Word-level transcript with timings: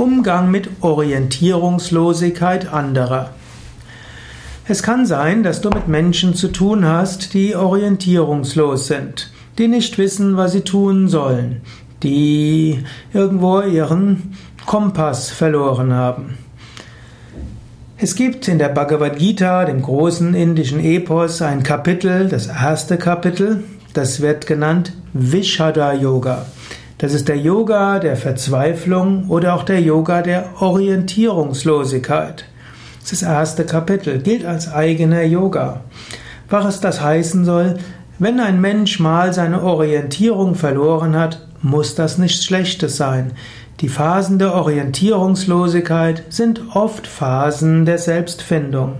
Umgang 0.00 0.50
mit 0.50 0.70
Orientierungslosigkeit 0.80 2.72
anderer. 2.72 3.34
Es 4.66 4.82
kann 4.82 5.04
sein, 5.04 5.42
dass 5.42 5.60
du 5.60 5.68
mit 5.68 5.88
Menschen 5.88 6.34
zu 6.34 6.48
tun 6.48 6.86
hast, 6.86 7.34
die 7.34 7.54
orientierungslos 7.54 8.86
sind, 8.86 9.30
die 9.58 9.68
nicht 9.68 9.98
wissen, 9.98 10.38
was 10.38 10.52
sie 10.52 10.62
tun 10.62 11.08
sollen, 11.08 11.60
die 12.02 12.82
irgendwo 13.12 13.60
ihren 13.60 14.38
Kompass 14.64 15.28
verloren 15.28 15.92
haben. 15.92 16.38
Es 17.98 18.14
gibt 18.14 18.48
in 18.48 18.58
der 18.58 18.70
Bhagavad 18.70 19.18
Gita, 19.18 19.66
dem 19.66 19.82
großen 19.82 20.32
indischen 20.32 20.80
Epos, 20.80 21.42
ein 21.42 21.62
Kapitel, 21.62 22.30
das 22.30 22.46
erste 22.46 22.96
Kapitel, 22.96 23.64
das 23.92 24.22
wird 24.22 24.46
genannt 24.46 24.94
Vishada 25.12 25.92
Yoga. 25.92 26.46
Das 27.00 27.14
ist 27.14 27.28
der 27.28 27.38
Yoga 27.38 27.98
der 27.98 28.14
Verzweiflung 28.14 29.30
oder 29.30 29.54
auch 29.54 29.62
der 29.62 29.80
Yoga 29.80 30.20
der 30.20 30.60
Orientierungslosigkeit. 30.60 32.44
Das 33.00 33.12
ist 33.12 33.22
das 33.22 33.28
erste 33.30 33.64
Kapitel, 33.64 34.18
gilt 34.18 34.44
als 34.44 34.70
eigener 34.70 35.22
Yoga. 35.22 35.80
Was 36.50 36.82
das 36.82 37.00
heißen 37.00 37.46
soll, 37.46 37.78
wenn 38.18 38.38
ein 38.38 38.60
Mensch 38.60 39.00
mal 39.00 39.32
seine 39.32 39.62
Orientierung 39.62 40.54
verloren 40.56 41.16
hat, 41.16 41.46
muss 41.62 41.94
das 41.94 42.18
nichts 42.18 42.44
Schlechtes 42.44 42.98
sein. 42.98 43.32
Die 43.80 43.88
Phasen 43.88 44.38
der 44.38 44.52
Orientierungslosigkeit 44.52 46.24
sind 46.28 46.60
oft 46.74 47.06
Phasen 47.06 47.86
der 47.86 47.96
Selbstfindung. 47.96 48.96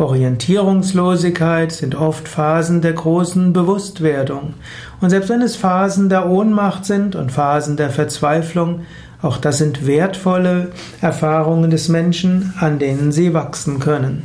Orientierungslosigkeit 0.00 1.72
sind 1.72 1.94
oft 1.94 2.26
Phasen 2.26 2.80
der 2.80 2.94
großen 2.94 3.52
Bewusstwerdung. 3.52 4.54
Und 5.02 5.10
selbst 5.10 5.28
wenn 5.28 5.42
es 5.42 5.56
Phasen 5.56 6.08
der 6.08 6.30
Ohnmacht 6.30 6.86
sind 6.86 7.14
und 7.14 7.30
Phasen 7.30 7.76
der 7.76 7.90
Verzweiflung, 7.90 8.80
auch 9.20 9.36
das 9.36 9.58
sind 9.58 9.86
wertvolle 9.86 10.72
Erfahrungen 11.02 11.70
des 11.70 11.90
Menschen, 11.90 12.54
an 12.58 12.78
denen 12.78 13.12
sie 13.12 13.34
wachsen 13.34 13.78
können. 13.78 14.24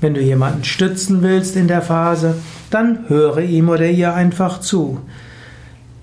Wenn 0.00 0.14
du 0.14 0.20
jemanden 0.20 0.64
stützen 0.64 1.22
willst 1.22 1.54
in 1.54 1.68
der 1.68 1.82
Phase, 1.82 2.34
dann 2.70 3.08
höre 3.08 3.38
ihm 3.38 3.68
oder 3.68 3.86
ihr 3.86 4.14
einfach 4.14 4.58
zu. 4.58 5.00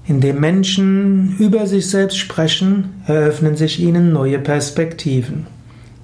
Indem 0.05 0.39
Menschen 0.39 1.35
über 1.37 1.67
sich 1.67 1.89
selbst 1.89 2.17
sprechen, 2.17 3.01
eröffnen 3.07 3.57
sich 3.57 3.81
ihnen 3.81 4.13
neue 4.13 4.39
Perspektiven. 4.39 5.47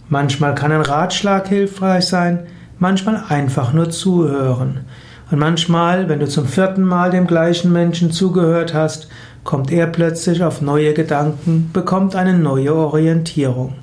Manchmal 0.10 0.56
kann 0.56 0.74
ein 0.74 0.82
Ratschlag 0.82 1.48
hilfreich 1.48 2.06
sein, 2.06 2.40
manchmal 2.82 3.24
einfach 3.30 3.74
nur 3.74 3.92
zuhören. 3.92 4.82
Und 5.30 5.38
manchmal, 5.40 6.10
wenn 6.10 6.20
du 6.20 6.28
zum 6.28 6.48
vierten 6.48 6.84
Mal 6.84 7.12
dem 7.12 7.28
gleichen 7.28 7.72
Menschen 7.72 8.12
zugehört 8.12 8.74
hast, 8.74 9.08
kommt 9.44 9.72
er 9.72 9.86
plötzlich 9.86 10.44
auf 10.44 10.62
neue 10.62 10.94
Gedanken, 10.94 11.70
bekommt 11.72 12.16
eine 12.16 12.34
neue 12.34 12.74
Orientierung. 12.74 13.76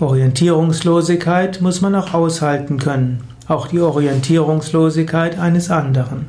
Orientierungslosigkeit 0.00 1.60
muss 1.60 1.82
man 1.82 1.94
auch 1.94 2.14
aushalten 2.14 2.78
können, 2.78 3.20
auch 3.48 3.68
die 3.68 3.80
Orientierungslosigkeit 3.80 5.38
eines 5.38 5.70
anderen. 5.70 6.26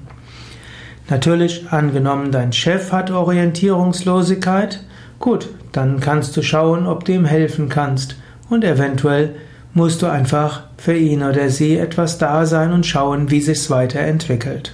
Natürlich, 1.09 1.71
angenommen, 1.71 2.33
dein 2.33 2.51
Chef 2.51 2.91
hat 2.91 3.11
Orientierungslosigkeit, 3.11 4.83
gut, 5.19 5.47
dann 5.71 6.01
kannst 6.01 6.35
du 6.35 6.41
schauen, 6.41 6.85
ob 6.85 7.05
du 7.05 7.13
ihm 7.13 7.25
helfen 7.25 7.69
kannst 7.69 8.17
und 8.49 8.65
eventuell 8.65 9.35
musst 9.73 10.01
du 10.01 10.07
einfach 10.07 10.63
für 10.77 10.95
ihn 10.95 11.23
oder 11.23 11.49
sie 11.49 11.77
etwas 11.77 12.17
da 12.17 12.45
sein 12.45 12.73
und 12.73 12.85
schauen, 12.85 13.31
wie 13.31 13.41
sich's 13.41 13.69
weiterentwickelt. 13.69 14.73